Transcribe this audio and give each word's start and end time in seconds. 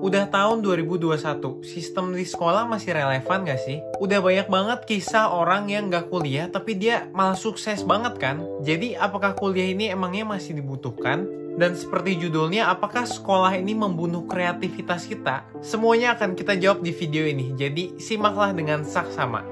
Udah 0.00 0.32
tahun 0.32 0.64
2021, 0.64 1.60
sistem 1.60 2.16
di 2.16 2.24
sekolah 2.24 2.64
masih 2.64 2.96
relevan 2.96 3.44
gak 3.44 3.60
sih? 3.60 3.84
Udah 4.00 4.24
banyak 4.24 4.48
banget 4.48 4.88
kisah 4.88 5.28
orang 5.28 5.68
yang 5.68 5.92
gak 5.92 6.08
kuliah 6.08 6.48
tapi 6.48 6.72
dia 6.72 7.12
malah 7.12 7.36
sukses 7.36 7.84
banget 7.84 8.16
kan? 8.16 8.40
Jadi 8.64 8.96
apakah 8.96 9.36
kuliah 9.36 9.68
ini 9.68 9.92
emangnya 9.92 10.24
masih 10.24 10.56
dibutuhkan? 10.56 11.28
Dan 11.60 11.76
seperti 11.76 12.16
judulnya, 12.16 12.72
apakah 12.72 13.04
sekolah 13.04 13.52
ini 13.60 13.76
membunuh 13.76 14.24
kreativitas 14.24 15.04
kita? 15.04 15.44
Semuanya 15.60 16.16
akan 16.16 16.32
kita 16.32 16.56
jawab 16.56 16.80
di 16.80 16.96
video 16.96 17.28
ini, 17.28 17.52
jadi 17.52 18.00
simaklah 18.00 18.56
dengan 18.56 18.80
saksama. 18.80 19.44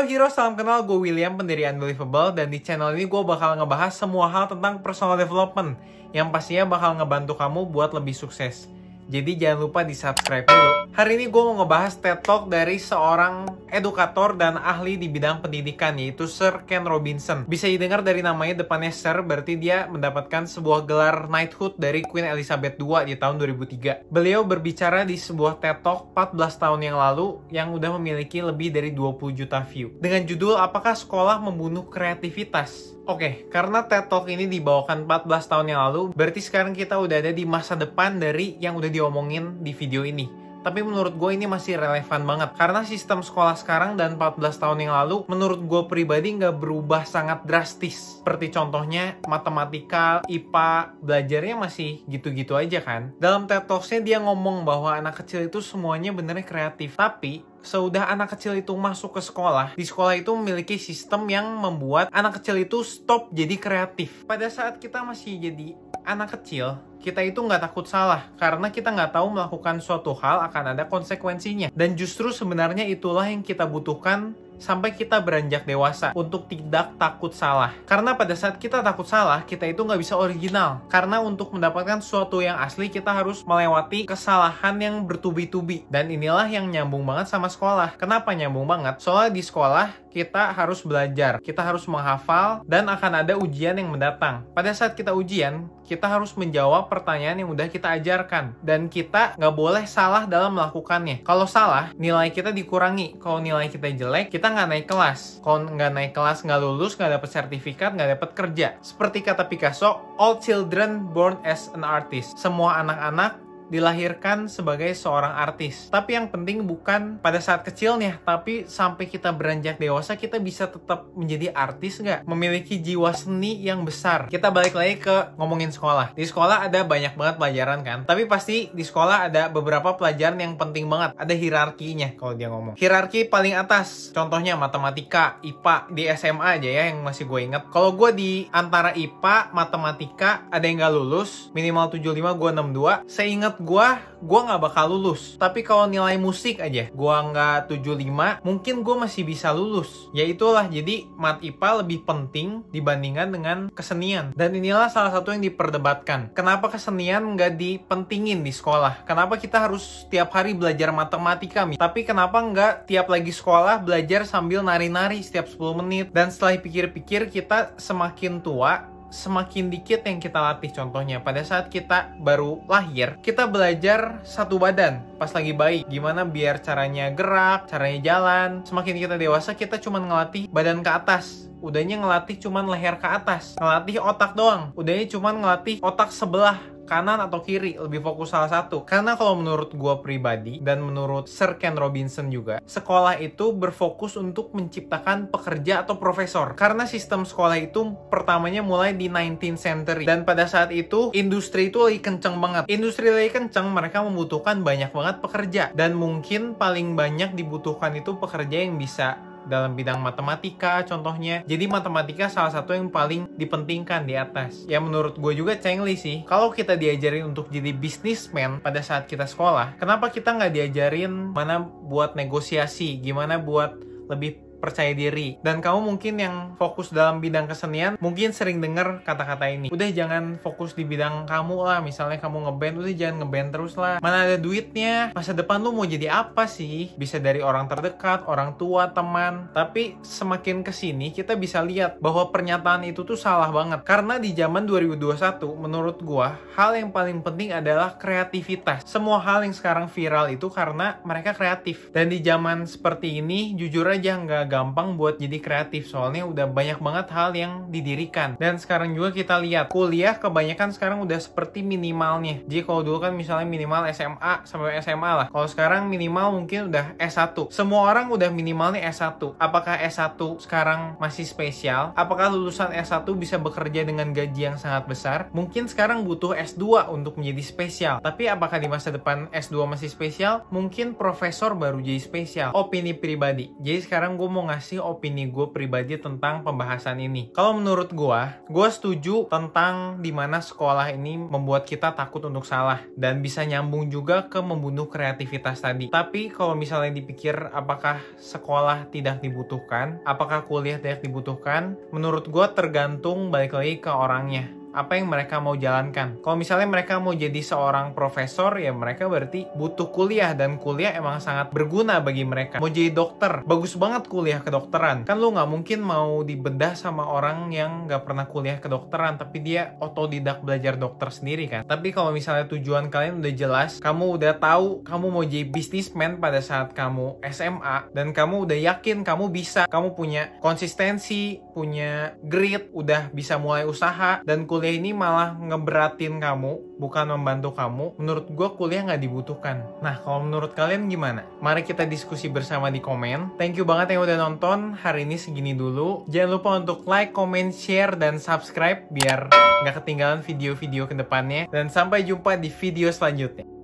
Halo 0.00 0.08
Hero, 0.08 0.32
salam 0.32 0.56
kenal. 0.56 0.80
Gue 0.88 1.12
William, 1.12 1.36
pendiri 1.36 1.68
Unbelievable. 1.68 2.32
Dan 2.32 2.48
di 2.48 2.56
channel 2.64 2.96
ini 2.96 3.04
gue 3.04 3.20
bakal 3.20 3.60
ngebahas 3.60 3.92
semua 3.92 4.32
hal 4.32 4.48
tentang 4.48 4.80
personal 4.80 5.20
development. 5.20 5.76
Yang 6.16 6.32
pastinya 6.32 6.64
bakal 6.72 6.96
ngebantu 6.96 7.36
kamu 7.36 7.68
buat 7.68 7.92
lebih 7.92 8.16
sukses. 8.16 8.64
Jadi 9.12 9.36
jangan 9.36 9.68
lupa 9.68 9.84
di 9.84 9.92
subscribe 9.92 10.48
dulu. 10.48 10.79
Hari 10.90 11.22
ini 11.22 11.30
gue 11.30 11.38
mau 11.38 11.54
ngebahas 11.62 12.02
TED 12.02 12.18
Talk 12.26 12.50
dari 12.50 12.74
seorang 12.74 13.46
edukator 13.70 14.34
dan 14.34 14.58
ahli 14.58 14.98
di 14.98 15.06
bidang 15.06 15.38
pendidikan 15.38 15.94
yaitu 15.94 16.26
Sir 16.26 16.66
Ken 16.66 16.82
Robinson. 16.82 17.46
Bisa 17.46 17.70
didengar 17.70 18.02
dari 18.02 18.26
namanya 18.26 18.66
depannya 18.66 18.90
Sir 18.90 19.22
berarti 19.22 19.54
dia 19.54 19.86
mendapatkan 19.86 20.50
sebuah 20.50 20.90
gelar 20.90 21.30
knighthood 21.30 21.78
dari 21.78 22.02
Queen 22.02 22.26
Elizabeth 22.26 22.74
II 22.74 23.06
di 23.06 23.14
tahun 23.14 23.38
2003. 23.38 24.10
Beliau 24.10 24.42
berbicara 24.42 25.06
di 25.06 25.14
sebuah 25.14 25.62
TED 25.62 25.78
Talk 25.86 26.10
14 26.10 26.58
tahun 26.58 26.80
yang 26.82 26.98
lalu 26.98 27.38
yang 27.54 27.70
udah 27.70 27.94
memiliki 27.94 28.42
lebih 28.42 28.74
dari 28.74 28.90
20 28.90 29.30
juta 29.30 29.62
view. 29.62 29.94
Dengan 30.02 30.26
judul 30.26 30.58
Apakah 30.58 30.98
Sekolah 30.98 31.38
Membunuh 31.38 31.86
Kreativitas? 31.86 32.98
Oke, 33.06 33.14
okay, 33.14 33.32
karena 33.46 33.86
TED 33.86 34.10
Talk 34.10 34.26
ini 34.26 34.50
dibawakan 34.50 35.06
14 35.06 35.50
tahun 35.54 35.66
yang 35.70 35.80
lalu, 35.86 36.10
berarti 36.18 36.42
sekarang 36.42 36.74
kita 36.74 36.98
udah 36.98 37.22
ada 37.22 37.30
di 37.30 37.46
masa 37.46 37.78
depan 37.78 38.18
dari 38.18 38.58
yang 38.58 38.74
udah 38.74 38.90
diomongin 38.90 39.62
di 39.62 39.70
video 39.70 40.02
ini. 40.02 40.49
Tapi 40.60 40.84
menurut 40.84 41.16
gue 41.16 41.30
ini 41.32 41.48
masih 41.48 41.80
relevan 41.80 42.22
banget. 42.28 42.52
Karena 42.56 42.84
sistem 42.84 43.24
sekolah 43.24 43.56
sekarang 43.56 43.96
dan 43.96 44.20
14 44.20 44.60
tahun 44.60 44.78
yang 44.84 44.92
lalu 44.92 45.24
Menurut 45.24 45.64
gue 45.64 45.82
pribadi 45.88 46.36
nggak 46.36 46.60
berubah 46.60 47.08
sangat 47.08 47.48
drastis. 47.48 48.20
Seperti 48.20 48.52
contohnya 48.52 49.16
matematika, 49.24 50.20
IPA, 50.28 51.00
belajarnya 51.00 51.56
masih 51.56 52.04
gitu-gitu 52.06 52.58
aja 52.58 52.84
kan. 52.84 53.16
Dalam 53.16 53.48
TED 53.48 53.64
Talks-nya 53.64 54.00
dia 54.04 54.18
ngomong 54.20 54.68
bahwa 54.68 54.92
anak 54.92 55.24
kecil 55.24 55.48
itu 55.48 55.64
semuanya 55.64 56.12
benernya 56.12 56.44
kreatif. 56.44 56.98
Tapi 56.98 57.46
Seudah 57.60 58.08
anak 58.08 58.32
kecil 58.32 58.56
itu 58.56 58.72
masuk 58.72 59.20
ke 59.20 59.22
sekolah, 59.22 59.76
di 59.76 59.84
sekolah 59.84 60.16
itu 60.16 60.32
memiliki 60.32 60.80
sistem 60.80 61.28
yang 61.28 61.44
membuat 61.60 62.08
anak 62.08 62.40
kecil 62.40 62.56
itu 62.56 62.80
stop 62.80 63.28
jadi 63.36 63.60
kreatif. 63.60 64.24
Pada 64.24 64.48
saat 64.48 64.80
kita 64.80 65.04
masih 65.04 65.36
jadi 65.36 65.76
anak 66.08 66.40
kecil, 66.40 66.80
kita 67.00 67.24
itu 67.24 67.40
nggak 67.40 67.64
takut 67.64 67.88
salah 67.88 68.28
karena 68.36 68.68
kita 68.68 68.92
nggak 68.92 69.16
tahu 69.16 69.32
melakukan 69.32 69.80
suatu 69.80 70.12
hal 70.20 70.44
akan 70.52 70.76
ada 70.76 70.84
konsekuensinya. 70.84 71.72
Dan 71.72 71.96
justru 71.96 72.28
sebenarnya 72.28 72.84
itulah 72.84 73.24
yang 73.24 73.40
kita 73.40 73.64
butuhkan 73.64 74.36
sampai 74.60 74.92
kita 74.92 75.16
beranjak 75.24 75.64
dewasa 75.64 76.12
untuk 76.12 76.44
tidak 76.46 76.92
takut 77.00 77.32
salah. 77.32 77.72
Karena 77.88 78.12
pada 78.12 78.36
saat 78.36 78.60
kita 78.60 78.84
takut 78.84 79.08
salah, 79.08 79.42
kita 79.48 79.64
itu 79.64 79.80
nggak 79.80 79.98
bisa 79.98 80.14
original. 80.20 80.84
Karena 80.92 81.18
untuk 81.24 81.56
mendapatkan 81.56 82.04
sesuatu 82.04 82.44
yang 82.44 82.60
asli, 82.60 82.92
kita 82.92 83.10
harus 83.10 83.42
melewati 83.48 84.04
kesalahan 84.04 84.76
yang 84.78 85.00
bertubi-tubi. 85.08 85.88
Dan 85.88 86.12
inilah 86.12 86.46
yang 86.46 86.68
nyambung 86.68 87.02
banget 87.08 87.32
sama 87.32 87.48
sekolah. 87.48 87.96
Kenapa 87.96 88.36
nyambung 88.36 88.68
banget? 88.68 89.00
Soalnya 89.00 89.32
di 89.32 89.42
sekolah, 89.42 90.09
kita 90.10 90.50
harus 90.50 90.82
belajar, 90.82 91.38
kita 91.38 91.62
harus 91.62 91.86
menghafal, 91.86 92.66
dan 92.66 92.90
akan 92.90 93.22
ada 93.22 93.38
ujian 93.38 93.78
yang 93.78 93.88
mendatang. 93.88 94.42
Pada 94.52 94.74
saat 94.74 94.98
kita 94.98 95.14
ujian, 95.14 95.70
kita 95.86 96.06
harus 96.06 96.34
menjawab 96.38 96.86
pertanyaan 96.86 97.42
yang 97.42 97.50
udah 97.50 97.66
kita 97.66 97.98
ajarkan. 97.98 98.54
Dan 98.62 98.86
kita 98.86 99.34
nggak 99.34 99.54
boleh 99.54 99.84
salah 99.90 100.26
dalam 100.26 100.54
melakukannya. 100.54 101.26
Kalau 101.26 101.50
salah, 101.50 101.90
nilai 101.98 102.30
kita 102.30 102.54
dikurangi. 102.54 103.18
Kalau 103.18 103.42
nilai 103.42 103.66
kita 103.66 103.90
jelek, 103.90 104.30
kita 104.30 104.50
nggak 104.54 104.68
naik 104.70 104.86
kelas. 104.86 105.42
Kalau 105.42 105.66
nggak 105.66 105.90
naik 105.90 106.12
kelas, 106.14 106.46
nggak 106.46 106.60
lulus, 106.62 106.94
nggak 106.94 107.18
dapet 107.18 107.30
sertifikat, 107.30 107.90
nggak 107.98 108.10
dapet 108.18 108.30
kerja. 108.38 108.68
Seperti 108.78 109.22
kata 109.26 109.46
Picasso, 109.50 110.14
all 110.18 110.38
children 110.38 111.10
born 111.10 111.38
as 111.42 111.66
an 111.74 111.82
artist. 111.82 112.38
Semua 112.38 112.78
anak-anak 112.82 113.49
dilahirkan 113.70 114.50
sebagai 114.50 114.90
seorang 114.92 115.32
artis. 115.32 115.88
Tapi 115.88 116.18
yang 116.18 116.28
penting 116.28 116.66
bukan 116.66 117.22
pada 117.22 117.38
saat 117.38 117.62
kecilnya, 117.62 118.18
tapi 118.26 118.66
sampai 118.66 119.06
kita 119.06 119.30
beranjak 119.30 119.78
dewasa 119.78 120.18
kita 120.18 120.42
bisa 120.42 120.66
tetap 120.66 121.08
menjadi 121.14 121.54
artis 121.54 122.02
nggak? 122.02 122.26
Memiliki 122.26 122.82
jiwa 122.82 123.14
seni 123.14 123.62
yang 123.62 123.86
besar. 123.86 124.26
Kita 124.26 124.50
balik 124.50 124.74
lagi 124.74 124.98
ke 124.98 125.38
ngomongin 125.38 125.70
sekolah. 125.70 126.12
Di 126.18 126.26
sekolah 126.26 126.66
ada 126.66 126.82
banyak 126.82 127.14
banget 127.14 127.38
pelajaran 127.38 127.80
kan, 127.86 127.98
tapi 128.04 128.26
pasti 128.26 128.68
di 128.74 128.82
sekolah 128.82 129.30
ada 129.30 129.46
beberapa 129.48 129.94
pelajaran 129.94 130.42
yang 130.42 130.54
penting 130.58 130.90
banget. 130.90 131.14
Ada 131.14 131.32
hierarkinya 131.32 132.18
kalau 132.18 132.34
dia 132.34 132.50
ngomong. 132.50 132.74
Hierarki 132.74 133.30
paling 133.30 133.54
atas, 133.54 134.10
contohnya 134.10 134.58
matematika, 134.58 135.38
IPA 135.46 135.76
di 135.94 136.02
SMA 136.18 136.58
aja 136.58 136.70
ya 136.70 136.82
yang 136.90 137.06
masih 137.06 137.30
gue 137.30 137.40
inget. 137.46 137.62
Kalau 137.70 137.94
gue 137.94 138.10
di 138.10 138.32
antara 138.50 138.90
IPA, 138.90 139.54
matematika 139.54 140.50
ada 140.50 140.64
yang 140.66 140.82
nggak 140.82 140.94
lulus, 140.96 141.52
minimal 141.54 141.92
75 141.92 142.34
gue 142.34 142.50
62. 142.50 143.06
Seingat 143.06 143.59
gue, 143.60 143.88
gue 144.24 144.40
nggak 144.40 144.60
bakal 144.60 144.96
lulus. 144.96 145.36
Tapi 145.36 145.60
kalau 145.60 145.84
nilai 145.84 146.16
musik 146.16 146.58
aja, 146.64 146.88
gue 146.88 147.16
nggak 147.30 147.68
75, 147.68 148.40
mungkin 148.40 148.74
gue 148.80 148.96
masih 148.96 149.22
bisa 149.28 149.52
lulus. 149.52 150.08
Ya 150.16 150.24
itulah, 150.24 150.64
jadi 150.66 151.04
mat 151.20 151.44
IPA 151.44 151.84
lebih 151.84 152.08
penting 152.08 152.64
dibandingkan 152.72 153.28
dengan 153.28 153.58
kesenian. 153.70 154.32
Dan 154.32 154.56
inilah 154.56 154.88
salah 154.88 155.12
satu 155.12 155.36
yang 155.36 155.44
diperdebatkan. 155.44 156.32
Kenapa 156.32 156.72
kesenian 156.72 157.36
nggak 157.36 157.60
dipentingin 157.60 158.40
di 158.40 158.52
sekolah? 158.52 159.04
Kenapa 159.04 159.36
kita 159.36 159.60
harus 159.60 160.08
tiap 160.08 160.32
hari 160.32 160.56
belajar 160.56 160.88
matematika? 160.90 161.68
Tapi 161.76 162.00
kenapa 162.08 162.40
nggak 162.40 162.88
tiap 162.88 163.12
lagi 163.12 163.30
sekolah 163.30 163.84
belajar 163.84 164.24
sambil 164.24 164.64
nari-nari 164.64 165.20
setiap 165.20 165.44
10 165.46 165.80
menit? 165.84 166.06
Dan 166.10 166.32
setelah 166.32 166.56
pikir-pikir, 166.56 167.28
kita 167.28 167.76
semakin 167.76 168.40
tua, 168.40 168.88
semakin 169.10 169.68
dikit 169.68 170.06
yang 170.06 170.22
kita 170.22 170.38
latih. 170.40 170.70
Contohnya 170.72 171.20
pada 171.20 171.42
saat 171.44 171.68
kita 171.68 172.14
baru 172.16 172.62
lahir 172.70 173.18
kita 173.20 173.44
belajar 173.44 174.22
satu 174.24 174.56
badan 174.56 175.04
pas 175.20 175.30
lagi 175.30 175.52
bayi. 175.52 175.84
Gimana 175.86 176.24
biar 176.24 176.62
caranya 176.62 177.10
gerak 177.12 177.68
caranya 177.68 178.00
jalan. 178.00 178.50
Semakin 178.64 178.96
kita 178.96 179.14
dewasa 179.20 179.52
kita 179.52 179.76
cuma 179.76 180.00
ngelatih 180.00 180.48
badan 180.48 180.80
ke 180.80 180.90
atas. 180.90 181.50
Udahnya 181.60 182.00
ngelatih 182.00 182.40
cuman 182.40 182.64
leher 182.72 182.96
ke 182.96 183.04
atas. 183.04 183.60
Ngelatih 183.60 184.00
otak 184.00 184.32
doang. 184.32 184.72
Udahnya 184.72 185.04
cuman 185.12 185.44
ngelatih 185.44 185.84
otak 185.84 186.08
sebelah 186.08 186.56
kanan 186.90 187.22
atau 187.22 187.38
kiri 187.38 187.78
lebih 187.78 188.02
fokus 188.02 188.34
salah 188.34 188.50
satu. 188.50 188.82
Karena 188.82 189.14
kalau 189.14 189.38
menurut 189.38 189.70
gue 189.70 189.94
pribadi 190.02 190.58
dan 190.58 190.82
menurut 190.82 191.30
Sir 191.30 191.54
Ken 191.62 191.78
Robinson 191.78 192.26
juga 192.34 192.58
sekolah 192.66 193.22
itu 193.22 193.54
berfokus 193.54 194.18
untuk 194.18 194.50
menciptakan 194.50 195.30
pekerja 195.30 195.86
atau 195.86 196.02
profesor. 196.02 196.58
Karena 196.58 196.90
sistem 196.90 197.22
sekolah 197.22 197.62
itu 197.62 197.94
pertamanya 198.10 198.66
mulai 198.66 198.98
di 198.98 199.06
19th 199.06 199.62
century. 199.62 200.02
Dan 200.02 200.26
pada 200.26 200.50
saat 200.50 200.74
itu 200.74 201.14
industri 201.14 201.70
itu 201.70 201.86
lagi 201.86 202.02
kenceng 202.02 202.42
banget. 202.42 202.66
Industri 202.66 203.14
lagi 203.14 203.30
kenceng 203.30 203.70
mereka 203.70 204.02
membutuhkan 204.02 204.66
banyak 204.66 204.90
banget 204.90 205.16
pekerja. 205.22 205.64
Dan 205.70 205.94
mungkin 205.94 206.58
paling 206.58 206.98
banyak 206.98 207.38
dibutuhkan 207.38 207.94
itu 207.94 208.18
pekerja 208.18 208.66
yang 208.66 208.74
bisa 208.74 209.29
dalam 209.50 209.74
bidang 209.74 209.98
matematika 209.98 210.86
contohnya. 210.86 211.42
Jadi 211.44 211.66
matematika 211.66 212.30
salah 212.30 212.54
satu 212.54 212.70
yang 212.72 212.86
paling 212.86 213.26
dipentingkan 213.34 214.06
di 214.06 214.14
atas. 214.14 214.62
Ya 214.70 214.78
menurut 214.78 215.18
gue 215.18 215.34
juga 215.34 215.58
cengli 215.58 215.98
sih. 215.98 216.22
Kalau 216.30 216.54
kita 216.54 216.78
diajarin 216.78 217.34
untuk 217.34 217.50
jadi 217.50 217.74
bisnismen 217.74 218.62
pada 218.62 218.78
saat 218.80 219.10
kita 219.10 219.26
sekolah, 219.26 219.74
kenapa 219.82 220.08
kita 220.14 220.30
nggak 220.38 220.54
diajarin 220.54 221.34
mana 221.34 221.58
buat 221.66 222.14
negosiasi, 222.14 223.02
gimana 223.02 223.42
buat 223.42 223.74
lebih 224.06 224.49
percaya 224.60 224.92
diri. 224.92 225.40
Dan 225.40 225.64
kamu 225.64 225.80
mungkin 225.80 226.20
yang 226.20 226.36
fokus 226.60 226.92
dalam 226.92 227.18
bidang 227.18 227.48
kesenian, 227.48 227.96
mungkin 227.98 228.36
sering 228.36 228.60
dengar 228.60 229.00
kata-kata 229.02 229.48
ini. 229.48 229.72
Udah 229.72 229.88
jangan 229.90 230.36
fokus 230.38 230.76
di 230.76 230.84
bidang 230.84 231.24
kamu 231.24 231.56
lah, 231.64 231.80
misalnya 231.80 232.20
kamu 232.20 232.46
ngeband, 232.46 232.76
udah 232.84 232.94
jangan 232.94 233.16
ngeband 233.24 233.48
terus 233.56 233.74
lah. 233.80 233.96
Mana 234.04 234.28
ada 234.28 234.36
duitnya? 234.36 235.16
Masa 235.16 235.32
depan 235.32 235.64
lu 235.64 235.72
mau 235.72 235.88
jadi 235.88 236.12
apa 236.12 236.44
sih? 236.44 236.92
Bisa 236.94 237.16
dari 237.16 237.40
orang 237.40 237.66
terdekat, 237.66 238.28
orang 238.28 238.60
tua, 238.60 238.92
teman. 238.92 239.48
Tapi 239.56 239.96
semakin 240.04 240.60
ke 240.60 240.70
sini 240.70 241.10
kita 241.10 241.34
bisa 241.40 241.64
lihat 241.64 241.96
bahwa 241.98 242.28
pernyataan 242.28 242.84
itu 242.84 243.02
tuh 243.02 243.16
salah 243.16 243.48
banget. 243.48 243.80
Karena 243.88 244.20
di 244.20 244.36
zaman 244.36 244.68
2021, 244.68 245.56
menurut 245.56 245.98
gua, 246.04 246.36
hal 246.54 246.76
yang 246.76 246.92
paling 246.92 247.24
penting 247.24 247.56
adalah 247.56 247.96
kreativitas. 247.96 248.84
Semua 248.84 249.22
hal 249.22 249.46
yang 249.46 249.56
sekarang 249.56 249.88
viral 249.88 250.28
itu 250.28 250.52
karena 250.52 251.00
mereka 251.06 251.32
kreatif. 251.32 251.88
Dan 251.94 252.12
di 252.12 252.20
zaman 252.20 252.68
seperti 252.68 253.22
ini, 253.24 253.56
jujur 253.56 253.86
aja 253.88 254.18
nggak 254.18 254.49
gampang 254.50 254.98
buat 254.98 255.22
jadi 255.22 255.38
kreatif 255.38 255.86
soalnya 255.86 256.26
udah 256.26 256.50
banyak 256.50 256.82
banget 256.82 257.06
hal 257.14 257.30
yang 257.38 257.52
didirikan. 257.70 258.34
Dan 258.42 258.58
sekarang 258.58 258.90
juga 258.92 259.14
kita 259.14 259.38
lihat 259.38 259.70
kuliah 259.70 260.18
kebanyakan 260.18 260.74
sekarang 260.74 260.98
udah 261.06 261.22
seperti 261.22 261.62
minimalnya. 261.62 262.42
Jadi 262.50 262.66
kalau 262.66 262.82
dulu 262.82 262.98
kan 262.98 263.14
misalnya 263.14 263.46
minimal 263.46 263.86
SMA 263.94 264.42
sampai 264.42 264.82
SMA 264.82 265.12
lah. 265.14 265.26
Kalau 265.30 265.46
sekarang 265.46 265.86
minimal 265.86 266.42
mungkin 266.42 266.66
udah 266.74 266.98
S1. 266.98 267.54
Semua 267.54 267.86
orang 267.86 268.10
udah 268.10 268.28
minimalnya 268.34 268.82
S1. 268.90 269.38
Apakah 269.38 269.78
S1 269.78 270.18
sekarang 270.42 270.98
masih 270.98 271.22
spesial? 271.22 271.94
Apakah 271.94 272.34
lulusan 272.34 272.74
S1 272.74 273.06
bisa 273.14 273.38
bekerja 273.38 273.86
dengan 273.86 274.10
gaji 274.10 274.50
yang 274.50 274.58
sangat 274.58 274.90
besar? 274.90 275.30
Mungkin 275.30 275.70
sekarang 275.70 276.02
butuh 276.02 276.34
S2 276.34 276.90
untuk 276.90 277.20
menjadi 277.20 277.42
spesial. 277.44 277.94
Tapi 278.02 278.26
apakah 278.26 278.58
di 278.58 278.66
masa 278.66 278.90
depan 278.90 279.30
S2 279.30 279.68
masih 279.68 279.92
spesial? 279.92 280.42
Mungkin 280.50 280.98
profesor 280.98 281.54
baru 281.54 281.78
jadi 281.78 282.00
spesial. 282.00 282.50
Opini 282.56 282.96
pribadi. 282.96 283.52
Jadi 283.60 283.86
sekarang 283.86 284.16
gue 284.16 284.26
mau 284.40 284.48
ngasih 284.48 284.80
opini 284.80 285.28
gue 285.28 285.52
pribadi 285.52 286.00
tentang 286.00 286.40
pembahasan 286.40 286.96
ini. 286.96 287.28
Kalau 287.36 287.60
menurut 287.60 287.92
gue, 287.92 288.20
gue 288.48 288.68
setuju 288.72 289.28
tentang 289.28 290.00
di 290.00 290.08
mana 290.16 290.40
sekolah 290.40 290.88
ini 290.96 291.20
membuat 291.20 291.68
kita 291.68 291.92
takut 291.92 292.24
untuk 292.24 292.48
salah 292.48 292.80
dan 292.96 293.20
bisa 293.20 293.44
nyambung 293.44 293.92
juga 293.92 294.32
ke 294.32 294.40
membunuh 294.40 294.88
kreativitas 294.88 295.60
tadi. 295.60 295.92
Tapi 295.92 296.32
kalau 296.32 296.56
misalnya 296.56 296.96
dipikir 296.96 297.36
apakah 297.52 298.00
sekolah 298.16 298.88
tidak 298.88 299.20
dibutuhkan, 299.20 300.00
apakah 300.08 300.48
kuliah 300.48 300.80
tidak 300.80 301.04
dibutuhkan, 301.04 301.76
menurut 301.92 302.24
gue 302.32 302.46
tergantung 302.56 303.28
balik 303.28 303.52
lagi 303.52 303.76
ke 303.76 303.92
orangnya 303.92 304.59
apa 304.70 304.98
yang 304.98 305.10
mereka 305.10 305.42
mau 305.42 305.58
jalankan. 305.58 306.22
Kalau 306.22 306.36
misalnya 306.38 306.68
mereka 306.70 307.02
mau 307.02 307.14
jadi 307.14 307.38
seorang 307.42 307.92
profesor, 307.94 308.54
ya 308.58 308.70
mereka 308.70 309.10
berarti 309.10 309.50
butuh 309.58 309.90
kuliah 309.90 310.32
dan 310.34 310.58
kuliah 310.62 310.94
emang 310.94 311.18
sangat 311.18 311.50
berguna 311.50 311.98
bagi 311.98 312.22
mereka. 312.22 312.62
Mau 312.62 312.70
jadi 312.70 312.94
dokter, 312.94 313.42
bagus 313.42 313.74
banget 313.74 314.06
kuliah 314.06 314.38
kedokteran. 314.38 315.02
Kan 315.06 315.18
lu 315.18 315.34
nggak 315.34 315.50
mungkin 315.50 315.82
mau 315.82 316.22
dibedah 316.22 316.78
sama 316.78 317.06
orang 317.06 317.50
yang 317.50 317.90
nggak 317.90 318.02
pernah 318.06 318.26
kuliah 318.30 318.58
kedokteran, 318.62 319.18
tapi 319.18 319.42
dia 319.42 319.74
otodidak 319.82 320.42
belajar 320.46 320.78
dokter 320.78 321.10
sendiri 321.10 321.50
kan. 321.50 321.62
Tapi 321.66 321.90
kalau 321.90 322.14
misalnya 322.14 322.46
tujuan 322.46 322.88
kalian 322.88 323.18
udah 323.22 323.34
jelas, 323.34 323.70
kamu 323.82 324.18
udah 324.18 324.38
tahu 324.38 324.86
kamu 324.86 325.06
mau 325.10 325.24
jadi 325.26 325.46
bisnismen 325.50 326.22
pada 326.22 326.38
saat 326.38 326.72
kamu 326.72 327.18
SMA 327.34 327.90
dan 327.90 328.14
kamu 328.14 328.46
udah 328.46 328.58
yakin 328.70 329.02
kamu 329.02 329.34
bisa, 329.34 329.66
kamu 329.66 329.98
punya 329.98 330.30
konsistensi, 330.38 331.42
punya 331.52 332.14
grit, 332.22 332.70
udah 332.70 333.10
bisa 333.10 333.34
mulai 333.36 333.66
usaha 333.66 334.22
dan 334.22 334.46
kuliah 334.46 334.59
kuliah 334.60 334.76
ini 334.76 334.92
malah 334.92 335.40
ngeberatin 335.40 336.20
kamu, 336.20 336.76
bukan 336.76 337.16
membantu 337.16 337.56
kamu, 337.56 337.96
menurut 337.96 338.28
gue 338.28 338.48
kuliah 338.60 338.84
nggak 338.84 339.00
dibutuhkan. 339.00 339.64
Nah, 339.80 339.96
kalau 340.04 340.20
menurut 340.20 340.52
kalian 340.52 340.84
gimana? 340.92 341.24
Mari 341.40 341.64
kita 341.64 341.88
diskusi 341.88 342.28
bersama 342.28 342.68
di 342.68 342.76
komen. 342.76 343.40
Thank 343.40 343.56
you 343.56 343.64
banget 343.64 343.96
yang 343.96 344.04
udah 344.04 344.20
nonton. 344.20 344.76
Hari 344.76 345.08
ini 345.08 345.16
segini 345.16 345.56
dulu. 345.56 346.04
Jangan 346.12 346.28
lupa 346.36 346.60
untuk 346.60 346.84
like, 346.84 347.16
comment, 347.16 347.48
share, 347.56 347.96
dan 347.96 348.20
subscribe 348.20 348.84
biar 348.92 349.32
nggak 349.64 349.80
ketinggalan 349.80 350.20
video-video 350.20 350.84
ke 350.84 350.92
depannya. 350.92 351.48
Dan 351.48 351.72
sampai 351.72 352.04
jumpa 352.04 352.36
di 352.36 352.52
video 352.52 352.92
selanjutnya. 352.92 353.59